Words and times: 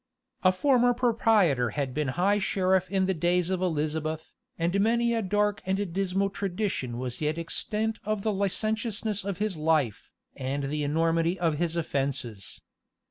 A 0.41 0.51
former 0.51 0.95
proprietor 0.95 1.69
had 1.77 1.93
been 1.93 2.07
high 2.17 2.39
sheriff 2.39 2.89
in 2.89 3.05
the 3.05 3.13
days 3.13 3.51
of 3.51 3.61
Elizabeth, 3.61 4.33
and 4.57 4.79
many 4.81 5.13
a 5.13 5.21
dark 5.21 5.61
and 5.63 5.93
dismal 5.93 6.31
tradition 6.31 6.97
was 6.97 7.21
yet 7.21 7.37
extant 7.37 7.99
of 8.03 8.23
the 8.23 8.33
licentiousness 8.33 9.23
of 9.23 9.37
his 9.37 9.57
life, 9.57 10.09
and 10.35 10.63
the 10.63 10.83
enormity 10.83 11.39
of 11.39 11.59
his 11.59 11.75
offenses. 11.75 12.63